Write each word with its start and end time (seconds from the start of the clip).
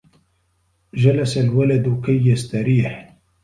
جَلَسَ 0.93 1.37
الْوَلَدُ 1.37 2.01
كَيْ 2.05 2.29
يَسْتَرِيحَ. 2.31 3.15